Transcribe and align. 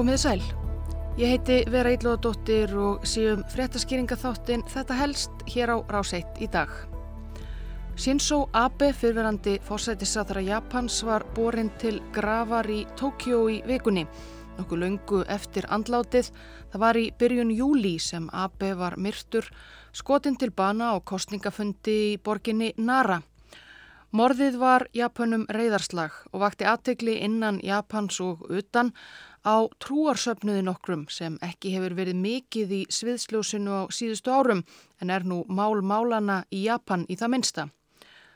Komið 0.00 0.16
sæl. 0.16 0.42
Ég 1.20 1.28
heiti 1.28 1.56
Vera 1.68 1.90
Íllóðadóttir 1.92 2.70
og 2.72 3.02
síðum 3.04 3.42
fréttaskýringa 3.52 4.16
þáttinn 4.16 4.62
þetta 4.64 4.96
helst 4.96 5.42
hér 5.52 5.74
á 5.76 5.84
Ráseitt 5.92 6.40
í 6.40 6.48
dag. 6.48 6.72
Shinzo 8.00 8.46
Abe, 8.56 8.94
fyrverandi 8.96 9.58
fórsættisáþara 9.60 10.40
Japans, 10.46 11.02
var 11.04 11.26
borin 11.36 11.68
til 11.76 12.00
gravar 12.16 12.64
í 12.72 12.86
Tókjó 12.96 13.42
í 13.52 13.60
vikunni. 13.68 14.06
Nokkuð 14.56 14.80
laungu 14.86 15.20
eftir 15.28 15.68
andlátið. 15.68 16.32
Það 16.72 16.84
var 16.86 16.96
í 16.96 17.10
byrjun 17.20 17.52
júli 17.52 17.98
sem 18.00 18.32
Abe 18.32 18.72
var 18.80 18.96
myrtur, 18.96 19.52
skotin 19.92 20.40
til 20.40 20.48
bana 20.48 20.94
og 20.96 21.04
kostningafundi 21.04 21.98
í 22.14 22.20
borginni 22.24 22.72
Nara. 22.78 23.20
Morðið 24.10 24.56
var 24.58 24.88
Japanum 24.90 25.44
reyðarslag 25.54 26.16
og 26.32 26.40
vakti 26.42 26.66
aðtegli 26.66 27.20
innan 27.22 27.60
Japans 27.62 28.16
og 28.24 28.40
utan 28.48 28.88
á 29.44 29.68
trúarsöfnuði 29.82 30.62
nokkrum 30.66 31.06
sem 31.12 31.38
ekki 31.44 31.74
hefur 31.74 31.94
verið 31.98 32.18
mikið 32.20 32.72
í 32.76 32.80
sviðsljósinu 32.92 33.74
á 33.74 33.82
síðustu 33.92 34.32
árum 34.32 34.64
en 35.00 35.10
er 35.10 35.24
nú 35.24 35.42
mál 35.48 35.80
málana 35.82 36.42
í 36.50 36.64
Japan 36.66 37.06
í 37.08 37.16
það 37.20 37.32
minsta. 37.34 37.66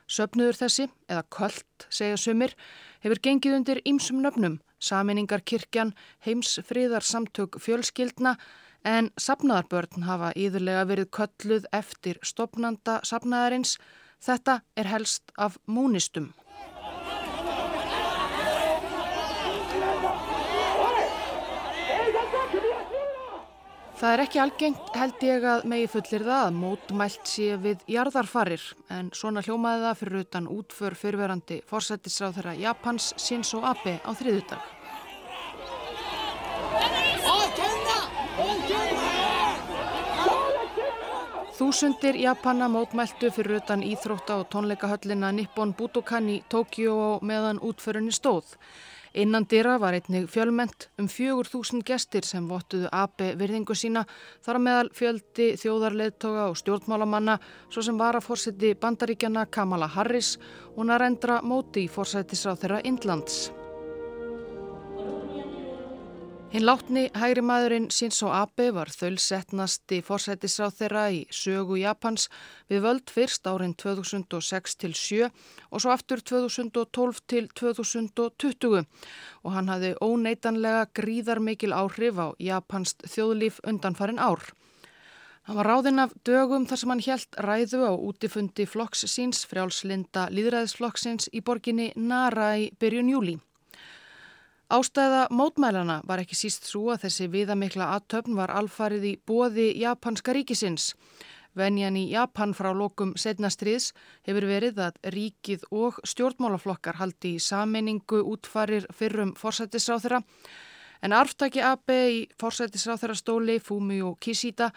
Söfnuður 0.05 0.59
þessi, 0.61 0.89
eða 1.09 1.25
kvöld, 1.33 1.87
segja 1.89 2.17
sumir, 2.21 2.53
hefur 3.01 3.23
gengið 3.25 3.57
undir 3.57 3.81
ýmsum 3.89 4.21
nöfnum, 4.21 4.59
saminningarkirkjan, 4.79 5.95
heimsfriðarsamtök 6.27 7.57
fjölskyldna 7.61 8.37
en 8.85 9.09
sapnaðarbörn 9.17 10.05
hafa 10.05 10.33
íðurlega 10.37 10.85
verið 10.91 11.13
kölluð 11.17 11.69
eftir 11.73 12.21
stopnanda 12.21 13.01
sapnaðarins 13.05 13.79
Þetta 14.25 14.61
er 14.77 14.89
helst 14.89 15.35
af 15.37 15.59
múnistum. 15.69 16.33
Það 23.95 24.13
er 24.13 24.21
ekki 24.25 24.41
algengt 24.43 24.97
held 24.99 25.21
ég 25.23 25.45
að 25.47 25.67
megi 25.71 25.87
fullir 25.93 26.25
það 26.27 26.41
að 26.45 26.57
mótmælt 26.59 27.29
sé 27.31 27.45
við 27.63 27.85
jarðarfarir 27.95 28.65
en 28.93 29.11
svona 29.15 29.43
hljómaði 29.47 29.85
það 29.85 30.01
fyrir 30.01 30.25
utan 30.25 30.49
útför 30.51 30.97
fyrverandi 30.99 31.61
fórsættisráð 31.71 32.41
þeirra 32.41 32.55
Japans 32.59 33.13
Shinzo 33.23 33.63
Abe 33.63 34.01
á 34.03 34.11
þriðudag. 34.19 34.73
Þúsundir 41.55 42.19
Japana 42.19 42.67
mótmæltu 42.67 43.31
fyrir 43.31 43.61
utan 43.61 43.87
íþrótta 43.87 44.41
og 44.43 44.49
tónleikahöllina 44.51 45.31
Nippon 45.31 45.71
Budokan 45.79 46.27
í 46.35 46.41
Tókjó 46.51 47.21
meðan 47.23 47.63
útförunni 47.63 48.11
stóð. 48.11 48.57
Innan 49.15 49.45
dyrra 49.47 49.77
var 49.79 49.95
einnig 49.95 50.27
fjölment 50.27 50.89
um 50.99 51.07
fjögur 51.07 51.47
þúsund 51.47 51.85
gestir 51.87 52.27
sem 52.27 52.49
vottuðu 52.51 52.91
api 52.91 53.31
virðingu 53.39 53.77
sína 53.79 54.03
þar 54.43 54.59
meðal 54.67 54.91
fjöldi 54.99 55.53
þjóðarleðtoga 55.63 56.49
og 56.51 56.59
stjórnmálamanna 56.59 57.39
svo 57.69 57.87
sem 57.87 57.99
var 57.99 58.19
að 58.19 58.27
fórseti 58.27 58.75
bandaríkjana 58.75 59.47
Kamala 59.47 59.87
Harris 59.87 60.35
og 60.75 60.89
narendra 60.91 61.43
móti 61.47 61.87
í 61.87 61.93
fórsættisráð 61.95 62.65
þeirra 62.65 62.83
Indlands. 62.91 63.45
Hinn 66.55 66.69
látni 66.69 67.09
hægri 67.19 67.43
maðurinn 67.43 67.89
Shinzo 67.91 68.29
Abe 68.31 68.69
var 68.77 68.87
þölsettnasti 68.95 69.97
fórsættisráð 70.07 70.77
þeirra 70.79 71.01
í 71.11 71.17
sögu 71.35 71.81
Japans 71.81 72.29
við 72.71 72.85
völd 72.85 73.11
fyrst 73.11 73.49
árin 73.51 73.73
2006 73.75 74.77
til 74.79 74.93
7 74.95 75.25
og 75.27 75.83
svo 75.83 75.91
aftur 75.91 76.21
2012 76.31 77.19
til 77.33 77.49
2020 77.59 78.85
og 79.43 79.57
hann 79.57 79.73
hafði 79.73 79.91
óneitanlega 79.99 80.85
gríðar 80.95 81.41
mikil 81.43 81.75
áhrif 81.75 82.21
á 82.23 82.39
Japans 82.39 82.95
þjóðlíf 83.03 83.59
undanfarin 83.67 84.23
ár. 84.23 84.45
Hann 85.51 85.59
var 85.59 85.71
ráðinn 85.73 86.05
af 86.05 86.15
dögum 86.23 86.69
þar 86.71 86.83
sem 86.85 86.93
hann 86.95 87.03
helt 87.09 87.41
ræðu 87.49 87.83
á 87.83 87.93
útifundi 87.99 88.69
flokks 88.71 89.03
síns 89.11 89.43
frjálslinda 89.51 90.29
líðræðisflokksins 90.31 91.33
í 91.35 91.43
borginni 91.43 91.91
Nara 91.97 92.53
í 92.63 92.71
byrjun 92.79 93.11
júli. 93.11 93.37
Ástæða 94.75 95.29
mótmælana 95.31 96.01
var 96.09 96.19
ekki 96.19 96.35
síst 96.35 96.65
svo 96.67 96.89
að 96.91 97.05
þessi 97.05 97.29
viðamikla 97.31 97.93
aðtöfn 97.95 98.35
var 98.35 98.51
alfarið 98.51 99.05
í 99.07 99.13
bóði 99.29 99.67
japanska 99.79 100.35
ríkisins. 100.35 100.89
Venjan 101.55 101.95
í 101.95 102.09
Japan 102.11 102.57
frá 102.59 102.73
lokum 102.75 103.13
setnastriðs 103.15 103.93
hefur 104.27 104.49
verið 104.51 104.81
að 104.89 104.99
ríkið 105.15 105.69
og 105.71 106.03
stjórnmálaflokkar 106.03 106.99
haldi 106.99 107.37
í 107.37 107.45
sameiningu 107.47 108.25
útfarir 108.35 108.89
fyrrum 108.91 109.37
forsættisráþurra 109.39 110.25
en 111.07 111.15
arftaki 111.23 111.63
AB 111.63 111.95
í 111.95 112.21
forsættisráþurra 112.43 113.21
stóli 113.23 113.61
Fumi 113.63 114.03
og 114.03 114.19
Kishida 114.19 114.73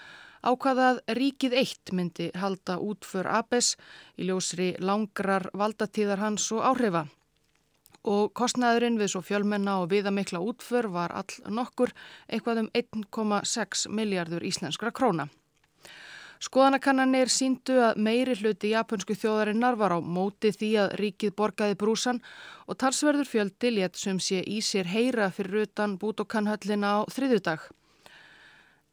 ákvaðað 0.46 1.02
ríkið 1.18 1.58
eitt 1.64 1.98
myndi 1.98 2.30
halda 2.38 2.78
útför 2.78 3.34
ABs 3.42 3.74
í 4.14 4.30
ljósri 4.30 4.76
langrar 4.78 5.50
valdatíðar 5.58 6.22
hans 6.28 6.52
og 6.54 6.68
áhrifa 6.70 7.08
og 8.08 8.32
kostnæðurinn 8.38 9.00
við 9.00 9.12
svo 9.14 9.24
fjölmenna 9.26 9.82
og 9.82 9.92
viðamikla 9.92 10.40
útför 10.40 10.88
var 10.94 11.12
all 11.12 11.52
nokkur 11.52 11.92
eitthvað 12.32 12.64
um 12.64 12.70
1,6 12.78 13.90
miljardur 13.92 14.46
íslenskra 14.48 14.94
króna. 14.96 15.28
Skoðanakannanir 16.38 17.32
síndu 17.34 17.80
að 17.82 17.98
meiri 18.06 18.36
hluti 18.38 18.70
japansku 18.70 19.16
þjóðarinnar 19.18 19.78
var 19.80 19.96
á 19.98 20.00
móti 20.00 20.52
því 20.54 20.70
að 20.84 20.94
ríkið 21.02 21.34
borgaði 21.40 21.78
brúsan 21.82 22.20
og 22.70 22.78
talsverður 22.78 23.26
fjöldi 23.26 23.72
létt 23.74 23.98
sem 23.98 24.20
sé 24.22 24.44
í 24.46 24.60
sér 24.62 24.86
heyra 24.92 25.32
fyrir 25.34 25.66
utan 25.66 25.98
bútokannhöllina 25.98 26.94
á 26.94 27.00
þriðudag. 27.10 27.66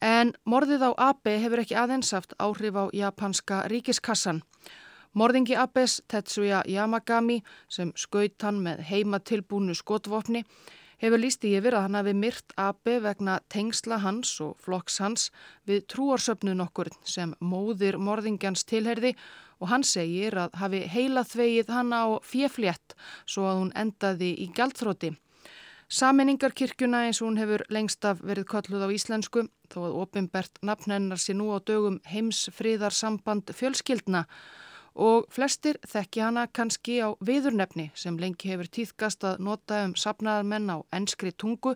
En 0.01 0.33
morðið 0.49 0.89
á 0.89 0.91
AB 1.13 1.35
hefur 1.45 1.61
ekki 1.61 1.77
aðeins 1.77 2.15
haft 2.17 2.33
áhrif 2.41 2.81
á 2.81 2.85
japanska 2.97 3.63
ríkiskassan. 3.69 4.41
Morðingi 5.15 5.55
Abbes 5.55 6.01
Tetsuya 6.11 6.65
Yamagami 6.67 7.37
sem 7.71 7.93
skaut 7.95 8.43
hann 8.43 8.57
með 8.65 8.81
heima 8.89 9.21
tilbúnu 9.23 9.77
skotvopni 9.79 10.41
hefur 10.99 11.21
líst 11.23 11.45
í 11.47 11.53
yfir 11.55 11.77
að 11.79 11.85
hann 11.85 11.99
hafi 12.01 12.15
myrt 12.19 12.55
Abbe 12.59 12.97
vegna 13.05 13.37
tengsla 13.47 14.01
hans 14.03 14.33
og 14.43 14.57
flokks 14.65 14.99
hans 15.05 15.29
við 15.71 15.85
trúarsöfnun 15.95 16.65
okkur 16.65 16.91
sem 17.07 17.37
móðir 17.39 18.01
morðingjans 18.03 18.67
tilherði 18.67 19.13
og 19.63 19.71
hann 19.71 19.87
segir 19.87 20.35
að 20.35 20.59
hafi 20.59 20.83
heila 20.97 21.23
þvegið 21.23 21.71
hann 21.77 21.95
á 21.95 22.19
fjeflétt 22.27 22.97
svo 23.23 23.47
að 23.53 23.61
hún 23.61 23.73
endaði 23.85 24.33
í 24.35 24.49
gæltþróti. 24.51 25.13
Saminningarkirkjuna 25.95 27.05
eins 27.07 27.23
og 27.23 27.29
hún 27.29 27.39
hefur 27.39 27.63
lengst 27.71 28.03
af 28.03 28.19
verið 28.19 28.51
kolluð 28.51 28.83
á 28.83 28.89
íslensku 28.91 29.47
þó 29.71 29.81
að 29.85 29.97
ofinbert 30.03 30.59
nafnennar 30.67 31.23
sé 31.23 31.39
nú 31.39 31.53
á 31.55 31.63
dögum 31.63 32.03
heimsfríðarsamband 32.11 33.55
fjölskyldna 33.55 34.27
og 34.95 35.27
flestir 35.35 35.79
þekki 35.91 36.23
hana 36.23 36.47
kannski 36.47 37.01
á 37.03 37.15
viðurnefni 37.25 37.91
sem 37.99 38.19
lengi 38.19 38.53
hefur 38.53 38.71
týðkast 38.71 39.27
að 39.27 39.43
nota 39.43 39.85
um 39.89 39.95
sapnaðarmenn 39.99 40.71
á 40.71 40.79
enskri 40.95 41.33
tungu 41.33 41.75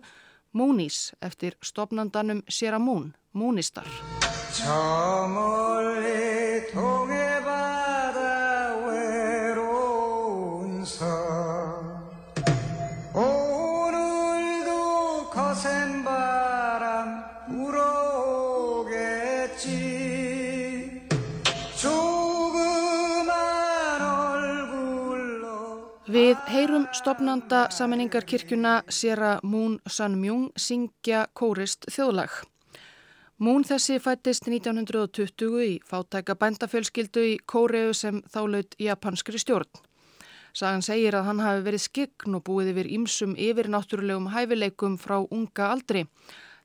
Múnís 0.55 1.11
eftir 1.21 1.53
stopnandanum 1.61 2.41
Sera 2.49 2.79
Mún, 2.79 3.13
Múnistar. 3.33 3.85
Við 26.39 26.53
heyrum 26.55 26.85
stopnanda 26.95 27.65
saminningarkirkjuna 27.73 28.83
Sera 28.89 29.39
Moon 29.43 29.73
Sun 29.87 30.15
Myung 30.21 30.45
syngja 30.55 31.25
kórist 31.35 31.83
þjóðlag. 31.91 32.31
Moon 33.43 33.65
þessi 33.67 33.97
fættist 33.99 34.47
1920 34.47 35.59
í 35.65 35.73
fátæka 35.83 36.37
bændafjölskyldu 36.39 37.25
í 37.27 37.35
Kóreu 37.43 37.91
sem 37.93 38.21
þálaut 38.31 38.77
japanskri 38.79 39.41
stjórn. 39.41 39.67
Sagan 40.53 40.85
segir 40.85 41.17
að 41.19 41.27
hann 41.27 41.43
hafi 41.43 41.65
verið 41.67 41.83
skign 41.85 42.39
og 42.39 42.45
búið 42.47 42.71
yfir 42.73 42.91
ímsum 42.97 43.35
yfirnáttúrulegum 43.35 44.31
hæfileikum 44.31 44.97
frá 44.97 45.19
unga 45.19 45.69
aldri. 45.73 46.05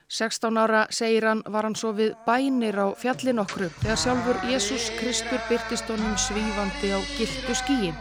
16 0.08 0.60
ára 0.60 0.86
segir 0.90 1.26
hann 1.26 1.42
var 1.50 1.66
hann 1.66 1.74
svo 1.74 1.92
við 1.98 2.14
bænir 2.28 2.78
á 2.78 2.94
fjallin 2.94 3.42
okkur 3.42 3.68
þegar 3.82 4.00
sjálfur 4.06 4.40
Jésús 4.52 4.92
Kristur 5.00 5.42
byrtist 5.50 5.90
honum 5.90 6.14
svífandi 6.14 6.94
á 6.94 6.98
gildu 7.18 7.58
skíi. 7.58 7.94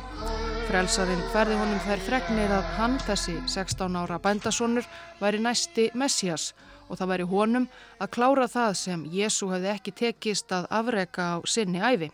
Frelsarinn 0.74 1.20
ferði 1.30 1.54
honum 1.54 1.82
þær 1.84 2.00
fregnir 2.02 2.50
að 2.50 2.70
hann, 2.80 2.96
þessi 3.06 3.36
16 3.46 3.94
ára 3.94 4.18
bændasonur, 4.24 4.88
væri 5.20 5.38
næsti 5.46 5.84
Messias 5.94 6.48
og 6.88 6.98
það 6.98 7.12
væri 7.12 7.28
honum 7.30 7.68
að 8.02 8.10
klára 8.16 8.48
það 8.50 8.74
sem 8.80 9.04
Jésu 9.14 9.52
hefði 9.52 9.70
ekki 9.70 9.94
tekist 10.02 10.50
að 10.58 10.66
afreka 10.74 11.28
á 11.38 11.46
sinni 11.46 11.78
æfi. 11.78 12.10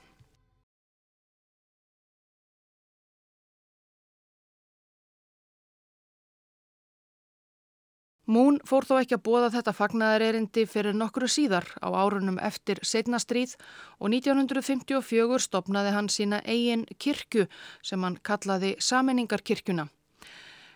Mún 8.29 8.59
fór 8.61 8.85
þó 8.85 8.99
ekki 8.99 9.15
að 9.17 9.23
bóða 9.25 9.47
þetta 9.55 9.71
fagnaðarerindi 9.73 10.63
fyrir 10.69 10.93
nokkru 10.93 11.25
síðar 11.25 11.65
á 11.81 11.89
árunum 11.89 12.35
eftir 12.37 12.77
setnastríð 12.85 13.55
og 13.97 14.11
1954 14.13 15.39
stopnaði 15.41 15.93
hann 15.95 16.09
sína 16.13 16.37
eigin 16.45 16.83
kirkju 17.01 17.47
sem 17.81 18.03
hann 18.05 18.19
kallaði 18.21 18.75
Saminningarkirkjuna. 18.85 19.87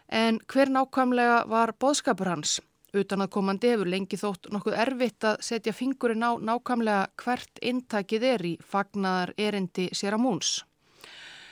En 0.09 0.39
hver 0.49 0.71
nákvæmlega 0.73 1.43
var 1.51 1.75
bóðskapur 1.77 2.31
hans? 2.31 2.55
Utan 2.93 3.21
að 3.21 3.29
komandi 3.35 3.69
hefur 3.69 3.89
lengi 3.89 4.17
þótt 4.17 4.49
nokkuð 4.53 4.79
erfitt 4.85 5.27
að 5.29 5.43
setja 5.45 5.73
fingurinn 5.77 6.25
á 6.25 6.33
nákvæmlega 6.41 7.03
hvert 7.21 7.61
intakið 7.61 8.25
er 8.31 8.45
í 8.49 8.55
fagnaðarerindi 8.65 9.91
sér 9.93 10.17
að 10.17 10.23
múns. 10.25 10.55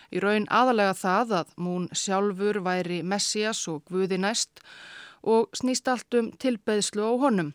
Í 0.09 0.18
raun 0.18 0.50
aðalega 0.50 0.98
það 0.98 1.36
að 1.44 1.53
mún 1.62 1.86
sjálfur 1.94 2.59
væri 2.65 3.03
Messias 3.06 3.62
og 3.69 3.86
Guði 3.86 4.18
næst 4.18 4.65
og 4.65 4.74
snýst 5.56 5.88
allt 5.88 6.14
um 6.20 6.32
tilbeðslu 6.42 7.04
á 7.06 7.14
honum. 7.24 7.54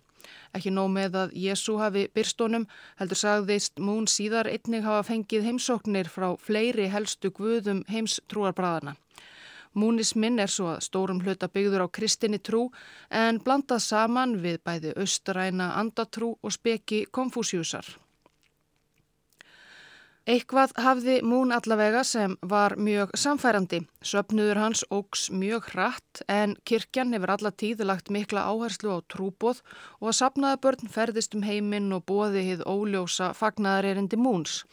Ekki 0.57 0.73
nóg 0.75 0.91
með 0.91 1.17
að 1.21 1.35
Jésu 1.39 1.77
hafi 1.79 2.07
byrstónum, 2.15 2.67
heldur 2.99 3.21
sagðist 3.21 3.79
mún 3.79 4.09
síðar 4.11 4.49
einnig 4.51 4.87
hafa 4.87 5.05
fengið 5.11 5.47
heimsóknir 5.47 6.11
frá 6.11 6.33
fleiri 6.43 6.89
helstu 6.91 7.31
guðum 7.31 7.85
heims 7.91 8.19
trúarbræðana. 8.31 8.97
Múnisminn 9.77 10.41
er 10.41 10.49
svo 10.49 10.71
að 10.73 10.87
stórum 10.87 11.21
hluta 11.21 11.51
byggður 11.53 11.85
á 11.85 11.89
kristinni 11.93 12.41
trú 12.41 12.63
en 13.13 13.43
blandað 13.45 13.85
saman 13.85 14.39
við 14.41 14.63
bæði 14.65 14.95
austræna 14.97 15.75
andatrú 15.77 16.33
og 16.41 16.57
speki 16.57 17.05
konfúsjúsar. 17.13 17.85
Eitthvað 20.27 20.73
hafði 20.83 21.21
Mún 21.23 21.53
allavega 21.55 22.01
sem 22.03 22.33
var 22.51 22.75
mjög 22.83 23.13
samfærandi. 23.15 23.79
Söpnuður 24.03 24.59
hans 24.59 24.81
ógs 24.91 25.29
mjög 25.31 25.69
hratt 25.71 26.23
en 26.27 26.57
kirkjan 26.67 27.15
hefur 27.15 27.31
alla 27.37 27.53
tíð 27.55 27.85
lagt 27.87 28.11
mikla 28.11 28.43
áherslu 28.51 28.91
á 28.91 28.99
trúbóð 29.07 29.61
og 30.01 30.09
að 30.11 30.17
sapnaða 30.19 30.59
börn 30.65 30.91
ferðist 30.91 31.39
um 31.39 31.47
heiminn 31.47 31.95
og 31.95 32.03
bóði 32.11 32.43
hið 32.49 32.65
óljósa 32.67 33.29
fagnaðarerindi 33.39 34.19
Múns. 34.19 34.65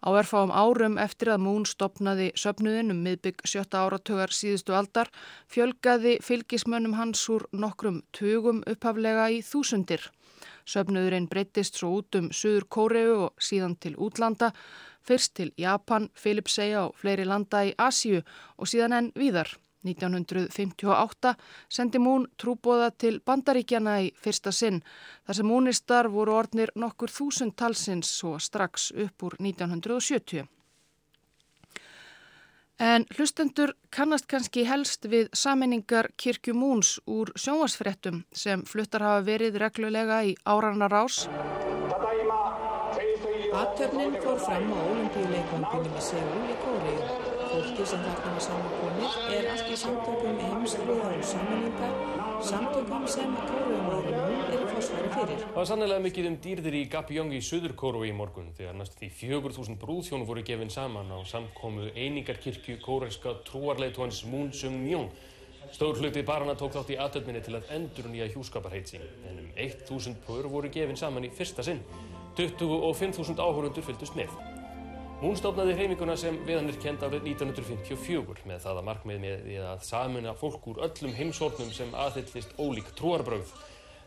Á 0.00 0.08
erfáum 0.16 0.48
árum 0.48 0.96
eftir 0.96 1.34
að 1.34 1.44
Mún 1.44 1.68
stopnaði 1.68 2.30
söpnuðin 2.32 2.96
um 2.96 3.04
miðbygg 3.04 3.44
sjötta 3.44 3.84
áratögar 3.84 4.32
síðustu 4.32 4.72
aldar 4.72 5.12
fjölgaði 5.52 6.16
fylgismönnum 6.24 6.96
hans 6.96 7.28
úr 7.28 7.44
nokkrum 7.52 8.00
tugum 8.16 8.64
upphaflega 8.64 9.28
í 9.36 9.44
þúsundir. 9.44 10.08
Söfnuðurinn 10.68 11.28
breyttist 11.30 11.78
svo 11.78 11.90
út 11.98 12.18
um 12.18 12.30
Suður 12.32 12.68
Kóreu 12.68 13.16
og 13.26 13.42
síðan 13.42 13.76
til 13.80 13.96
útlanda, 13.96 14.52
fyrst 15.02 15.34
til 15.38 15.52
Japan, 15.58 16.08
Filipsæja 16.14 16.86
og 16.86 16.96
fleiri 17.00 17.26
landa 17.26 17.64
í 17.66 17.74
Asíu 17.78 18.22
og 18.56 18.70
síðan 18.70 18.98
enn 18.98 19.12
víðar. 19.18 19.50
1958 19.82 21.34
sendi 21.68 21.98
Mún 21.98 22.28
trúbóða 22.38 22.92
til 22.94 23.18
bandaríkjana 23.26 23.96
í 24.04 24.12
fyrsta 24.14 24.52
sinn 24.54 24.78
þar 25.26 25.38
sem 25.38 25.48
múnistar 25.50 26.08
voru 26.12 26.36
orðnir 26.38 26.70
nokkur 26.78 27.10
þúsund 27.10 27.56
talsins 27.58 28.12
og 28.28 28.38
strax 28.40 28.92
upp 28.94 29.26
úr 29.26 29.38
1970. 29.40 30.46
En 32.82 33.04
hlustendur 33.14 33.70
kannast 33.94 34.26
kannski 34.26 34.64
helst 34.66 35.06
við 35.06 35.28
saminningar 35.38 36.08
Kirkju 36.18 36.54
Múns 36.58 36.96
úr 37.06 37.30
sjónvarsfrettum 37.38 38.24
sem 38.34 38.64
fluttar 38.66 39.04
hafa 39.06 39.20
verið 39.28 39.60
reglulega 39.62 40.18
í 40.26 40.34
áranar 40.42 40.96
ás. 41.04 41.20
Aðtöfnin 43.52 44.18
fór 44.24 44.40
fram 44.48 44.72
á 44.74 44.78
olimpíuleikvanginu 44.82 45.94
í 45.94 46.08
Seúl 46.10 46.48
í 46.50 46.58
Kóriðu. 46.64 47.31
Fólki 47.52 47.84
sem 47.84 48.00
þarna 48.00 48.30
var 48.32 48.44
samankonir 48.46 49.16
er 49.36 49.48
allt 49.52 49.66
í 49.68 49.74
samtökum 49.76 50.38
heimsfriðar 50.40 51.18
og 51.18 51.24
saminningar 51.28 52.22
samtökum 52.48 53.02
sem 53.12 53.34
kóruumóðurum 53.36 54.46
eru 54.54 54.68
fórsværi 54.70 55.10
fyrir. 55.12 55.42
Það 55.42 55.58
var 55.58 55.68
sannlega 55.68 55.98
mikið 56.06 56.28
um 56.30 56.38
dýrðir 56.46 56.76
í 56.78 56.80
Gapjong 56.94 57.34
í 57.36 57.40
Suður 57.44 57.74
Kóru 57.82 58.06
í 58.08 58.14
morgun 58.16 58.48
þegar 58.56 58.78
næst 58.78 58.96
því 58.96 59.10
4.000 59.18 59.76
brúðþjónu 59.82 60.28
voru 60.30 60.44
gefinn 60.48 60.72
saman 60.72 61.12
á 61.12 61.18
samkomu 61.28 61.90
einingarkirkju 61.92 62.78
kóreska 62.86 63.36
trúarleitóhans 63.50 64.22
Moon 64.32 64.48
Sung-myung. 64.56 65.12
Stór 65.76 66.00
hluti 66.00 66.24
barana 66.24 66.56
tók 66.56 66.72
þátt 66.78 66.94
í 66.96 66.98
aðtöfminni 67.04 67.44
til 67.44 67.58
að 67.60 67.68
endur 67.76 68.08
nýja 68.08 68.30
hjúskaparheitsi 68.32 69.02
en 69.28 69.44
um 69.44 69.52
1.000 69.54 70.24
pör 70.24 70.48
voru 70.56 70.72
gefinn 70.72 70.96
saman 70.96 71.28
í 71.28 71.34
fyrsta 71.36 71.68
sinn. 71.68 71.84
25.000 72.40 73.36
áhörundur 73.36 73.84
fylgdust 73.84 74.16
með. 74.16 74.32
Hún 75.22 75.36
stofnaði 75.38 75.76
hreiminguna 75.76 76.16
sem 76.18 76.34
viðan 76.42 76.66
er 76.72 76.76
kend 76.82 77.02
árið 77.06 77.28
1954 77.30 78.42
með 78.42 78.64
það 78.64 78.78
að 78.80 78.86
markmið 78.88 79.20
með 79.22 79.52
að 79.70 79.84
samuna 79.86 80.32
fólk 80.34 80.64
úr 80.72 80.80
öllum 80.82 81.12
heimsórnum 81.14 81.68
sem 81.70 81.92
aðhyllist 81.94 82.56
ólík 82.58 82.90
trúarbröð. 82.98 83.52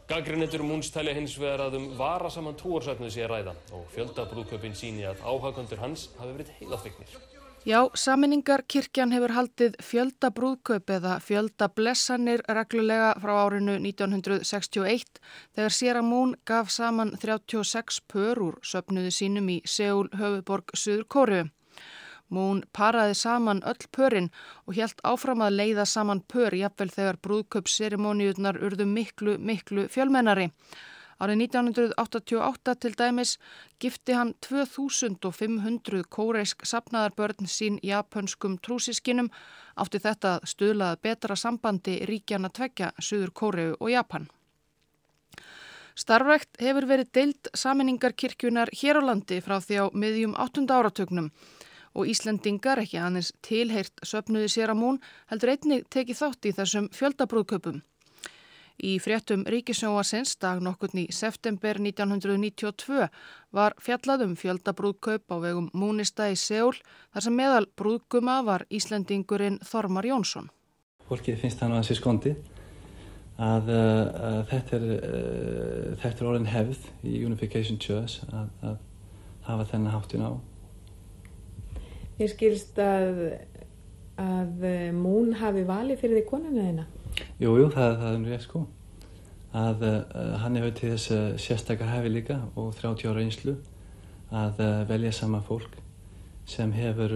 Gaggrinendur 0.09 0.65
Múns 0.67 0.91
tælja 0.91 1.13
hins 1.15 1.37
vegar 1.39 1.63
að 1.69 1.77
um 1.79 1.87
varasaman 1.95 2.59
trúarsöfnuð 2.59 3.15
sé 3.15 3.29
ræða 3.31 3.55
og 3.79 3.87
fjöldabrúðköpinn 3.95 4.75
síni 4.75 5.07
að 5.07 5.23
áhagandur 5.23 5.85
hans 5.85 6.09
hafi 6.19 6.35
verið 6.35 6.53
heilaþveiknir. 6.59 7.34
Já, 7.65 7.79
saminningarkirkjan 7.97 9.09
hefur 9.09 9.31
haldið 9.33 9.77
fjölda 9.81 10.29
brúðkaup 10.37 10.91
eða 10.93 11.15
fjölda 11.17 11.65
blessanir 11.73 12.43
reglulega 12.45 13.07
frá 13.23 13.31
árinu 13.41 13.79
1961 13.79 15.17
þegar 15.57 15.73
Sierra 15.73 16.03
Moon 16.05 16.35
gaf 16.45 16.69
saman 16.69 17.15
36 17.17 17.97
pör 18.13 18.43
úr 18.51 18.59
söpnuðu 18.61 19.15
sínum 19.17 19.49
í 19.49 19.57
Seúl 19.65 20.11
höfuborg 20.13 20.75
Suður 20.77 21.07
Kóru. 21.09 21.41
Moon 22.29 22.61
paraði 22.69 23.17
saman 23.17 23.65
öll 23.65 23.89
pörinn 23.97 24.29
og 24.67 24.77
helt 24.77 25.01
áfram 25.01 25.41
að 25.41 25.57
leiða 25.57 25.89
saman 25.89 26.21
pör 26.21 26.53
jafnvel 26.53 26.93
þegar 26.93 27.17
brúðkaupsserimóniurnar 27.25 28.61
urðu 28.61 28.85
miklu, 28.85 29.39
miklu 29.41 29.89
fjölmennari. 29.89 30.51
Árið 31.15 31.45
1988 31.45 32.73
til 32.83 32.95
dæmis 32.99 33.37
gifti 33.79 34.15
hann 34.17 34.33
2500 34.43 36.03
kóreisk 36.11 36.65
sapnaðarbörn 36.67 37.47
sín 37.47 37.77
japanskum 37.83 38.57
trúsiskinum 38.59 39.29
átti 39.79 40.01
þetta 40.03 40.41
stuðlaði 40.43 41.01
betra 41.07 41.37
sambandi 41.39 42.01
ríkjana 42.09 42.51
tvekja 42.51 42.91
Suður 42.99 43.31
Kóreu 43.31 43.77
og 43.79 43.91
Japan. 43.93 44.27
Starfrækt 45.95 46.59
hefur 46.59 46.89
verið 46.89 47.11
deilt 47.15 47.47
saminningarkirkjunar 47.55 48.73
hér 48.75 48.99
á 48.99 49.01
landi 49.07 49.39
frá 49.39 49.61
því 49.63 49.75
á 49.79 49.85
miðjum 49.95 50.35
8. 50.35 50.67
áratögnum 50.67 51.31
og 51.95 52.11
Íslendingar 52.11 52.81
ekki 52.83 52.99
aðeins 52.99 53.31
tilheirt 53.39 54.03
söpnuði 54.03 54.51
sér 54.51 54.75
að 54.75 54.81
mún 54.81 55.03
heldur 55.31 55.55
einnig 55.55 55.87
tekið 55.87 56.19
þátt 56.19 56.49
í 56.49 56.55
þessum 56.59 56.89
fjöldabrúðköpum. 56.91 57.79
Í 58.83 58.97
fréttum 58.99 59.45
Ríkisjóasins 59.47 60.33
dag 60.43 60.59
nokkurni 60.59 61.05
í 61.07 61.13
september 61.15 61.77
1992 61.79 63.05
var 63.55 63.75
fjallaðum 63.79 64.33
fjöldabrúðkaup 64.35 65.31
á 65.31 65.35
vegum 65.39 65.69
Múnista 65.71 66.27
í 66.27 66.35
Seúl 66.35 66.75
þar 67.13 67.23
sem 67.23 67.37
meðal 67.39 67.69
brúðguma 67.79 68.41
var 68.43 68.65
Íslandingurinn 68.67 69.61
Þormar 69.63 70.09
Jónsson. 70.09 70.49
Fólkið 71.07 71.39
finnst 71.39 71.61
það 71.61 71.71
nú 71.71 71.77
að 71.79 71.87
sé 71.87 71.97
skondi 72.01 72.33
að, 73.39 73.71
uh, 73.71 74.03
að 74.27 74.41
þetta, 74.51 74.75
er, 74.75 74.85
uh, 74.91 75.95
þetta 76.03 76.19
er 76.19 76.29
orðin 76.33 76.51
hefð 76.51 76.91
í 77.07 77.15
Unification 77.23 77.79
Church 77.79 78.27
að, 78.27 78.51
að 78.59 78.77
hafa 79.47 79.69
þennan 79.71 79.95
háttin 79.95 80.27
á. 80.27 80.31
Ég 82.19 82.31
skilst 82.31 82.75
að, 82.79 83.23
að 84.19 84.67
Mún 84.95 85.35
hafi 85.39 85.63
vali 85.67 85.95
fyrir 85.99 86.19
því 86.19 86.27
konuna 86.27 86.67
þeina? 86.67 86.87
Jújú, 87.39 87.57
jú, 87.61 87.69
það, 87.71 87.93
það 88.01 88.09
er 88.11 88.19
nú 88.19 88.31
rétt 88.31 88.45
sko 88.45 88.65
að 89.55 89.85
uh, 89.87 90.35
hann 90.41 90.57
hefur 90.59 90.73
til 90.75 90.91
þess 90.93 91.11
uh, 91.15 91.37
sérstakar 91.39 91.91
hefi 91.93 92.11
líka 92.11 92.41
og 92.59 92.73
30 92.75 93.07
ára 93.11 93.23
einslu 93.23 93.55
að 94.35 94.59
uh, 94.59 94.83
velja 94.89 95.13
sama 95.15 95.39
fólk 95.45 95.77
sem 96.45 96.69
hefur, 96.75 97.09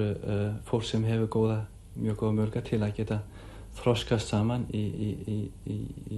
fólk 0.65 0.85
sem 0.89 1.03
hefur 1.05 1.27
góða, 1.29 1.57
mjög 1.93 2.15
góða 2.17 2.33
mörga 2.33 2.61
til 2.65 2.79
að 2.81 2.95
geta 2.97 3.19
þroskast 3.77 4.31
saman 4.31 4.63
í, 4.73 4.81
í, 4.89 5.39
í, 5.69 6.17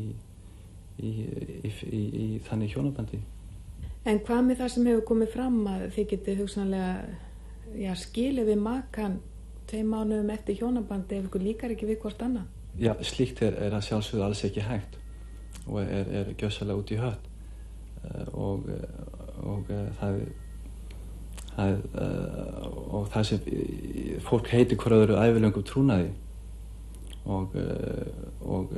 í 1.04 2.28
þannig 2.48 2.72
hjónabandi. 2.72 3.20
En 4.08 4.22
hvað 4.24 4.48
með 4.48 4.62
það 4.62 4.72
sem 4.76 4.88
hefur 4.94 5.04
komið 5.10 5.34
fram 5.34 5.60
að 5.74 5.84
þið 5.98 6.08
getið 6.14 6.40
hugsanlega 6.46 8.00
skilið 8.00 8.54
við 8.54 8.64
makan 8.64 9.20
tvei 9.68 9.84
mánuðum 9.84 10.32
eftir 10.32 10.62
hjónabandi 10.62 11.20
ef 11.20 11.28
ykkur 11.28 11.48
líkar 11.50 11.76
ekki 11.76 11.92
við 11.92 12.00
hvort 12.06 12.24
annað? 12.24 12.48
Já, 12.80 12.94
slíkt 13.04 13.42
er, 13.44 13.58
er 13.60 13.76
að 13.76 13.88
sjálfsögðu 13.90 14.24
alls 14.26 14.44
ekki 14.48 14.64
hægt 14.64 14.98
og 15.68 15.82
er, 15.84 16.08
er 16.22 16.32
gjössalega 16.40 16.80
út 16.80 16.94
í 16.94 17.00
hött 17.02 17.28
uh, 18.06 18.30
og, 18.32 18.70
og 19.44 19.72
uh, 19.74 19.90
það, 20.00 20.22
það 21.58 21.84
og 22.96 23.12
það 23.12 23.28
sem 23.28 23.50
fólk 24.24 24.50
heitir 24.54 24.80
hverjaður 24.80 25.18
æfilöngum 25.20 25.68
trúnaði 25.68 26.14
og, 27.28 27.54
og 28.42 28.72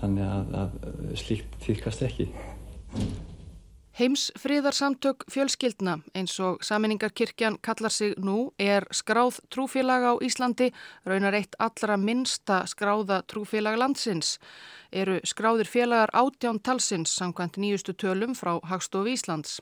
þannig 0.00 0.28
að, 0.28 0.52
að 0.60 1.16
slíkt 1.18 1.56
týrkast 1.64 2.04
ekki. 2.06 2.28
Heimsfríðarsamtök 4.00 5.26
fjölskyldna 5.28 5.98
eins 6.16 6.38
og 6.40 6.62
saminningarkirkjan 6.64 7.58
kallar 7.60 7.92
sig 7.92 8.14
nú 8.16 8.54
er 8.56 8.86
skráð 8.96 9.42
trúfélag 9.52 10.06
á 10.08 10.12
Íslandi, 10.24 10.70
raunar 11.04 11.36
eitt 11.36 11.52
allra 11.60 11.98
minsta 12.00 12.62
skráða 12.64 13.20
trúfélag 13.28 13.76
landsins. 13.76 14.38
Eru 14.90 15.18
skráðir 15.20 15.68
félagar 15.68 16.08
átján 16.16 16.62
talsins 16.64 17.12
samkvæmt 17.12 17.58
nýjustu 17.60 17.92
tölum 17.92 18.32
frá 18.32 18.56
Hagstof 18.64 19.04
Íslands. 19.04 19.60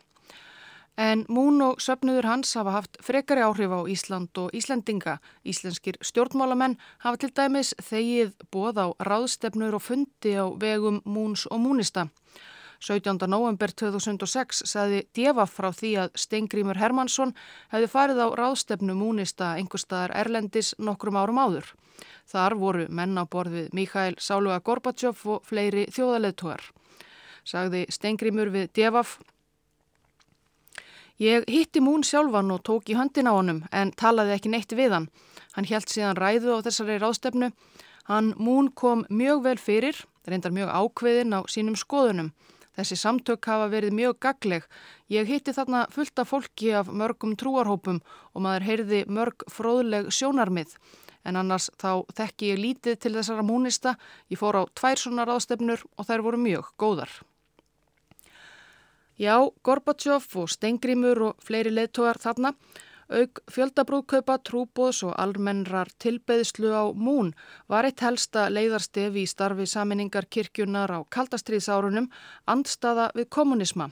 En 0.96 1.24
Mún 1.28 1.58
og 1.62 1.82
söpnuður 1.82 2.30
hans 2.30 2.54
hafa 2.54 2.76
haft 2.78 3.02
frekari 3.02 3.42
áhrif 3.42 3.74
á 3.74 3.90
Ísland 3.90 4.38
og 4.38 4.54
Íslendinga. 4.54 5.18
Íslenskir 5.42 5.98
stjórnmálamenn 5.98 6.78
hafa 7.02 7.16
til 7.16 7.34
dæmis 7.34 7.74
þegið 7.90 8.38
bóð 8.54 8.78
á 8.78 8.86
ráðstefnur 9.02 9.74
og 9.74 9.82
fundi 9.82 10.38
á 10.38 10.46
vegum 10.46 11.02
Múns 11.02 11.48
og 11.50 11.58
Múnista. 11.58 12.06
17. 12.78 13.26
november 13.26 13.72
2006 13.74 14.60
saði 14.70 15.00
Djefaf 15.16 15.50
frá 15.56 15.72
því 15.74 15.88
að 15.98 16.18
Stengrímur 16.22 16.78
Hermansson 16.78 17.32
hefði 17.72 17.88
farið 17.90 18.20
á 18.22 18.26
ráðstefnu 18.38 18.94
múnista 18.94 19.48
einhverstaðar 19.58 20.14
Erlendis 20.20 20.76
nokkrum 20.78 21.18
árum 21.18 21.40
áður. 21.42 21.72
Þar 22.30 22.54
voru 22.60 22.84
menn 22.86 23.18
á 23.18 23.26
borðið 23.26 23.72
Mikael 23.74 24.14
Sáluga 24.22 24.60
Gorbachev 24.62 25.24
og 25.26 25.42
fleiri 25.48 25.88
þjóðaleðtogar. 25.90 26.62
Sagði 27.42 27.82
Stengrímur 27.90 28.52
við 28.54 28.70
Djefaf 28.78 29.16
Ég 31.18 31.48
hitti 31.50 31.82
Mún 31.82 32.04
sjálfan 32.06 32.52
og 32.54 32.62
tók 32.62 32.92
í 32.92 32.94
höndin 32.94 33.26
á 33.26 33.34
honum 33.34 33.64
en 33.74 33.90
talaði 33.90 34.36
ekki 34.36 34.52
neitt 34.52 34.70
við 34.70 34.94
hann. 34.94 35.08
Hann 35.56 35.66
helt 35.66 35.90
síðan 35.90 36.14
ræðu 36.14 36.54
á 36.54 36.62
þessari 36.62 37.00
ráðstefnu. 37.02 37.50
Hann 38.06 38.36
Mún 38.38 38.70
kom 38.70 39.02
mjög 39.10 39.42
vel 39.48 39.58
fyrir, 39.58 39.98
reyndar 40.30 40.54
mjög 40.54 40.70
ákveðin 40.70 41.34
á 41.34 41.42
sínum 41.50 41.74
skoðunum. 41.74 42.30
Þessi 42.78 42.94
samtök 42.94 43.46
hafa 43.50 43.66
verið 43.72 43.94
mjög 43.98 44.20
gagleg. 44.22 44.66
Ég 45.10 45.26
hitti 45.26 45.50
þarna 45.56 45.80
fullt 45.90 46.20
af 46.22 46.28
fólki 46.30 46.70
af 46.78 46.92
mörgum 46.94 47.32
trúarhópum 47.34 47.98
og 48.30 48.44
maður 48.44 48.66
heyrði 48.68 49.00
mörg 49.10 49.42
fróðleg 49.50 50.12
sjónarmið. 50.14 50.76
En 51.26 51.40
annars 51.40 51.66
þá 51.82 52.06
þekki 52.14 52.52
ég 52.52 52.60
lítið 52.62 53.00
til 53.02 53.12
þessara 53.16 53.42
múnista. 53.42 53.96
Ég 54.30 54.38
fór 54.38 54.60
á 54.62 54.70
tvær 54.78 55.02
svona 55.02 55.26
ráðstefnur 55.26 55.82
og 55.98 56.06
þær 56.06 56.22
voru 56.28 56.40
mjög 56.44 56.70
góðar. 56.78 57.10
Já, 59.18 59.34
Gorbachev 59.66 60.30
og 60.38 60.46
Stengrimur 60.46 61.24
og 61.32 61.42
fleiri 61.42 61.74
leittóar 61.74 62.22
þarna 62.22 62.54
Aug 63.08 63.38
fjöldabrúðkaupa, 63.48 64.34
trúbóðs 64.44 64.98
og 65.08 65.14
almennrar 65.16 65.88
tilbeðslu 65.96 66.74
á 66.76 66.92
Mún 66.92 67.30
var 67.64 67.86
eitt 67.88 68.02
helsta 68.04 68.50
leiðarstefi 68.52 69.22
í 69.24 69.30
starfi 69.30 69.64
saminningar 69.64 70.26
kirkjunar 70.28 70.92
á 70.92 71.00
kaldastriðsárunum 71.08 72.10
andstaða 72.44 73.06
við 73.16 73.30
kommunisma. 73.32 73.86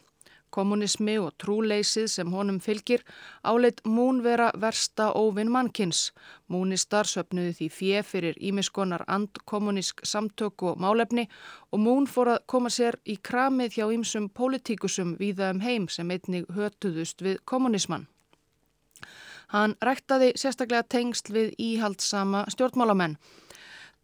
Kommunismi 0.52 1.14
og 1.18 1.32
trúleysið 1.40 2.10
sem 2.12 2.34
honum 2.36 2.58
fylgir 2.60 3.06
áleitt 3.40 3.80
Mún 3.88 4.20
vera 4.26 4.50
versta 4.52 5.06
óvinn 5.16 5.48
mannkins. 5.54 6.10
Múnistar 6.52 7.08
söpnuði 7.08 7.54
því 7.56 7.68
fjö 7.78 8.02
fyrir 8.04 8.36
ímiskonar 8.36 9.06
andkommunisk 9.08 10.04
samtök 10.04 10.66
og 10.72 10.82
málefni 10.84 11.24
og 11.72 11.80
Mún 11.80 12.04
fór 12.04 12.34
að 12.34 12.44
koma 12.52 12.68
sér 12.68 13.00
í 13.04 13.16
kramið 13.16 13.78
hjá 13.78 13.86
ýmsum 13.96 14.28
pólitíkusum 14.28 15.16
víða 15.16 15.54
um 15.56 15.64
heim 15.64 15.88
sem 15.88 16.12
einnig 16.12 16.44
hötuðust 16.52 17.24
við 17.24 17.40
kommunismann. 17.48 18.04
Hann 19.54 19.76
ræktaði 19.82 20.32
sérstaklega 20.34 20.82
tengsl 20.90 21.32
við 21.32 21.52
íhaldsama 21.62 22.44
stjórnmálamenn. 22.50 23.16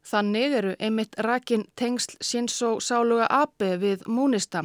Þannig 0.07 0.57
eru 0.59 0.75
einmitt 0.79 1.15
rækin 1.19 1.65
tengsl 1.79 2.19
Shinzo 2.23 2.77
Sáluga 2.81 3.27
Abe 3.31 3.77
við 3.79 4.07
Múnista. 4.07 4.65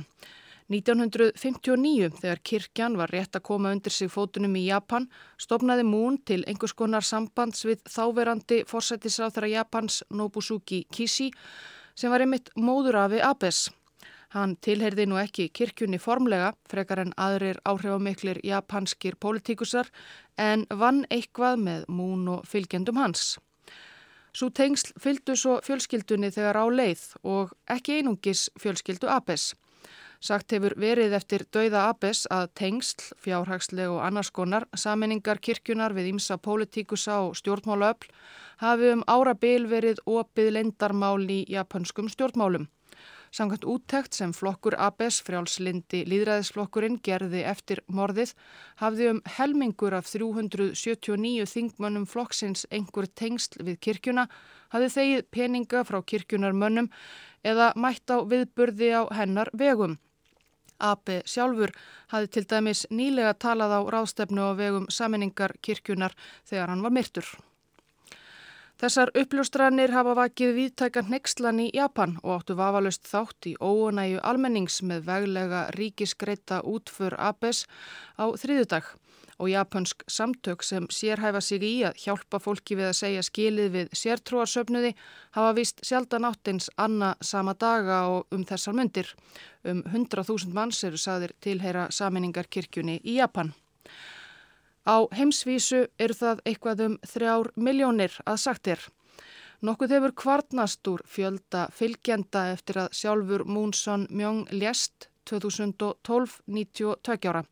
1959 0.68 2.18
þegar 2.20 2.42
kirkjan 2.44 2.98
var 3.00 3.14
rétt 3.14 3.38
að 3.40 3.46
koma 3.48 3.72
undir 3.72 3.94
sig 3.94 4.12
fótunum 4.12 4.58
í 4.60 4.66
Japan 4.66 5.06
stopnaði 5.40 5.86
Mún 5.88 6.18
til 6.28 6.42
einhvers 6.44 6.76
konar 6.76 7.06
sambands 7.08 7.64
við 7.64 7.86
þáverandi 7.88 8.66
fórsættisráþara 8.68 9.54
Japans 9.54 10.02
Nobusuki 10.12 10.84
Kishi 10.92 11.30
sem 11.96 12.12
var 12.12 12.26
einmitt 12.26 12.52
móður 12.60 13.00
afi 13.06 13.24
Abes. 13.24 13.70
Hann 14.36 14.58
tilherði 14.60 15.06
nú 15.08 15.16
ekki 15.22 15.48
kirkjunni 15.56 16.00
formlega, 16.04 16.52
frekar 16.68 17.00
en 17.00 17.14
aðrir 17.16 17.62
áhrifamiklir 17.64 18.42
japanskir 18.44 19.16
pólitíkusar, 19.16 19.88
en 20.38 20.66
vann 20.70 21.06
eitthvað 21.10 21.62
með 21.64 21.86
mún 21.88 22.28
og 22.36 22.48
fylgjendum 22.48 23.00
hans. 23.00 23.38
Svo 24.36 24.52
tengsl 24.54 24.92
fylgdu 25.02 25.34
svo 25.40 25.56
fjölskyldunni 25.66 26.30
þegar 26.36 26.60
á 26.60 26.66
leið 26.70 27.06
og 27.24 27.56
ekki 27.74 28.02
einungis 28.02 28.50
fjölskyldu 28.60 29.08
Abes. 29.10 29.54
Sagt 30.20 30.52
hefur 30.52 30.76
verið 30.78 31.16
eftir 31.18 31.46
dauða 31.54 31.88
Abes 31.90 32.26
að 32.34 32.50
tengsl, 32.60 33.16
fjárhagsleg 33.24 33.90
og 33.90 34.04
annars 34.06 34.30
konar, 34.34 34.68
saminningar 34.76 35.40
kirkjunar 35.40 35.96
við 35.98 36.12
ímsa 36.12 36.38
pólitíkusa 36.38 37.22
og 37.26 37.38
stjórnmálaöfl 37.40 38.12
hafi 38.62 38.94
um 38.94 39.06
ára 39.08 39.34
byl 39.34 39.70
verið 39.70 40.02
opið 40.06 40.54
lendarmál 40.58 41.22
í 41.30 41.44
japanskum 41.50 42.10
stjórnmálum. 42.10 42.68
Samkvæmt 43.38 43.66
úttækt 43.70 44.16
sem 44.18 44.32
flokkur 44.34 44.74
ABS 44.82 45.20
frjálslindi 45.22 46.00
líðræðisflokkurinn 46.10 46.96
gerði 47.06 47.44
eftir 47.46 47.84
morðið 47.86 48.32
hafði 48.80 49.10
um 49.12 49.20
helmingur 49.36 49.94
af 49.94 50.08
379 50.10 51.46
þingmönnum 51.52 52.08
flokksins 52.10 52.66
einhver 52.74 53.06
tengsl 53.22 53.62
við 53.68 53.78
kirkjuna, 53.86 54.26
hafði 54.74 54.90
þegið 54.96 55.28
peninga 55.38 55.84
frá 55.86 56.00
kirkjunarmönnum 56.02 56.90
eða 57.46 57.68
mætt 57.78 58.10
á 58.10 58.18
viðburði 58.26 58.90
á 58.98 59.04
hennar 59.20 59.54
vegum. 59.54 60.00
AB 60.82 61.20
sjálfur 61.30 61.76
hafði 62.16 62.32
til 62.34 62.46
dæmis 62.56 62.88
nýlega 62.90 63.36
talað 63.38 63.78
á 63.78 63.82
ráðstefnu 63.86 64.50
á 64.50 64.58
vegum 64.58 64.90
saminningar 64.90 65.54
kirkjunar 65.62 66.18
þegar 66.42 66.74
hann 66.74 66.82
var 66.82 66.98
myrtur. 66.98 67.30
Þessar 68.78 69.10
uppljóstranir 69.18 69.90
hafa 69.90 70.12
vakið 70.20 70.52
viðtækan 70.54 71.08
nexlan 71.10 71.64
í 71.64 71.72
Japan 71.74 72.12
og 72.22 72.36
áttu 72.36 72.54
vafalust 72.60 73.08
þátt 73.10 73.48
í 73.50 73.56
óunæju 73.58 74.20
almennings 74.22 74.84
með 74.86 75.08
veglega 75.08 75.62
ríkisgreita 75.74 76.60
útför 76.62 77.16
ABES 77.18 77.64
á 78.22 78.30
þriðudag 78.38 78.92
og 79.42 79.50
japansk 79.50 80.06
samtök 80.06 80.62
sem 80.62 80.86
sérhæfa 80.94 81.42
sig 81.42 81.66
í 81.66 81.74
að 81.90 81.98
hjálpa 82.04 82.38
fólki 82.38 82.78
við 82.78 82.92
að 82.92 83.00
segja 83.00 83.26
skilið 83.26 83.74
við 83.80 83.98
sértrúarsöfnuði 83.98 84.94
hafa 85.34 85.58
vist 85.58 85.82
sjaldan 85.82 86.30
áttins 86.30 86.70
anna 86.78 87.16
sama 87.22 87.58
daga 87.58 88.04
og 88.14 88.30
um 88.30 88.46
þessar 88.46 88.78
myndir. 88.78 89.10
Um 89.66 89.82
100.000 89.90 90.54
manns 90.54 90.84
eru 90.84 91.02
saðir 91.02 91.34
tilheyra 91.42 91.90
saminningarkirkjunni 91.90 93.02
í 93.04 93.18
Japan. 93.18 93.56
Á 94.88 95.04
heimsvísu 95.12 95.82
eru 96.00 96.16
það 96.16 96.42
eitthvað 96.48 96.82
um 96.86 96.94
þrjár 97.04 97.50
miljónir 97.60 98.14
að 98.24 98.38
sagt 98.40 98.70
er. 98.72 98.80
Nokkuð 99.60 99.94
hefur 99.98 100.14
kvarnast 100.22 100.88
úr 100.88 101.04
fjölda 101.04 101.66
fylgjenda 101.76 102.46
eftir 102.54 102.80
að 102.86 102.96
sjálfur 102.96 103.44
Múnsson 103.44 104.06
Mjóng 104.08 104.48
lést 104.54 105.10
2012-92 105.28 107.28
ára. 107.28 107.44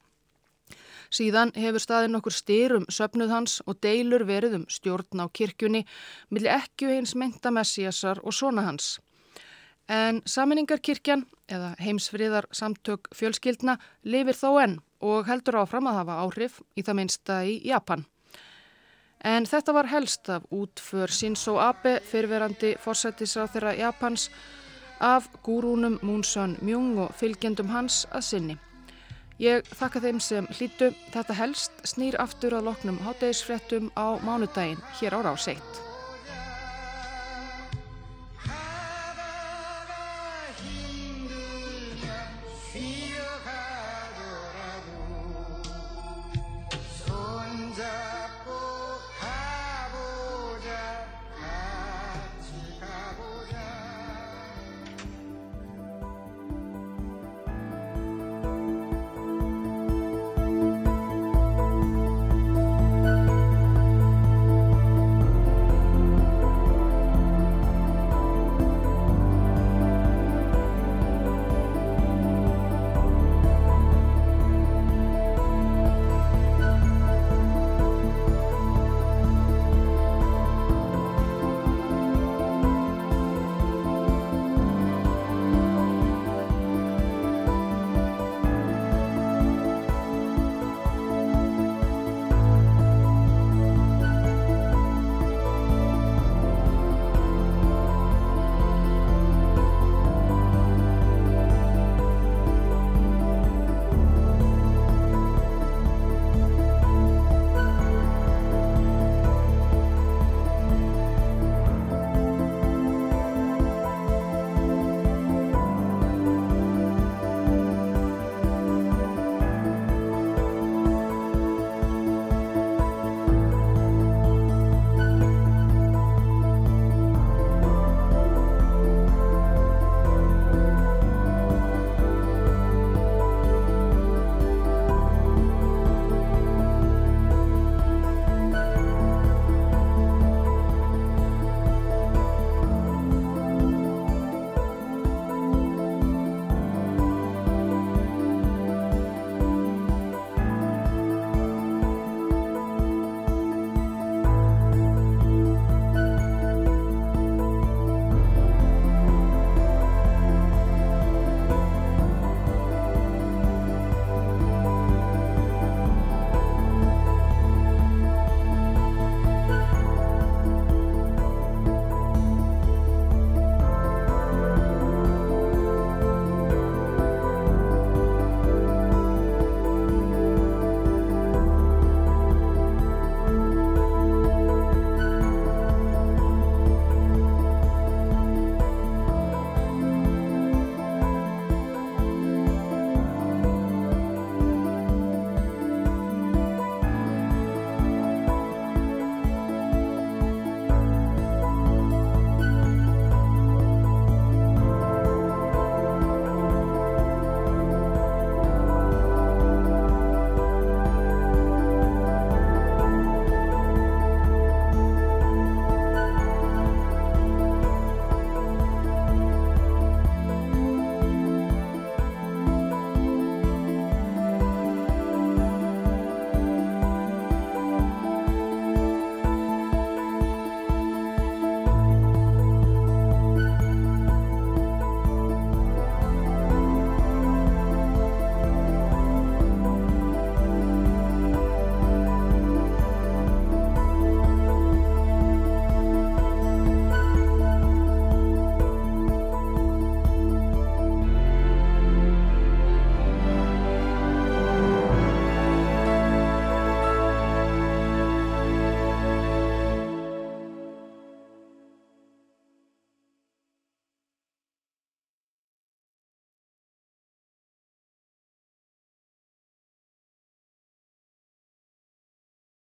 Síðan 1.12 1.51
hefur 1.60 1.84
staðin 1.84 2.15
okkur 2.22 2.34
styrum 2.34 2.88
söpnuð 2.88 3.36
hans 3.36 3.60
og 3.68 3.82
deilur 3.84 4.24
verið 4.25 4.62
um 4.62 4.65
stjórn 4.72 5.20
á 5.20 5.27
kirkjunni 5.27 5.84
milli 6.32 6.50
ekki 6.50 6.88
eins 6.96 7.18
meinta 7.20 7.51
messiasar 7.51 8.24
og 8.24 8.34
svona 8.34 8.63
hans. 8.70 9.01
En 9.92 10.24
saminningarkirkjan 10.25 11.27
eða 11.51 11.75
heimsfriðar 11.84 12.48
samtök 12.56 13.12
fjölskyldna 13.13 13.75
lifir 14.08 14.39
þó 14.39 14.56
enn 14.63 14.80
og 15.05 15.29
heldur 15.29 15.62
áfram 15.62 15.88
að 15.89 16.00
hafa 16.01 16.19
áhrif 16.25 16.59
í 16.75 16.83
það 16.83 17.00
minnsta 17.00 17.39
í 17.45 17.55
Japan. 17.69 18.05
En 19.25 19.47
þetta 19.50 19.74
var 19.74 19.89
helst 19.89 20.29
af 20.29 20.43
útför 20.53 21.09
Shinzo 21.09 21.55
Abe 21.62 21.97
fyrirverandi 22.05 22.75
fórsættisráð 22.81 23.55
þeirra 23.55 23.74
Japans 23.79 24.27
af 25.00 25.29
gúrúnum 25.45 25.97
Múnsson 26.05 26.57
Mjung 26.62 27.00
og 27.07 27.15
fylgjendum 27.17 27.74
hans 27.74 28.05
að 28.12 28.27
sinni. 28.29 28.57
Ég 29.41 29.65
þakka 29.75 30.00
þeim 30.05 30.21
sem 30.24 30.45
hlýtu 30.53 30.93
þetta 31.12 31.35
helst 31.41 31.81
snýr 31.83 32.15
aftur 32.24 32.55
að 32.55 32.69
loknum 32.69 33.01
háttegisfrettum 33.03 33.91
á 34.00 34.15
mánudaginn 34.24 34.79
hér 35.01 35.17
á 35.17 35.19
Ráseitt. 35.25 35.95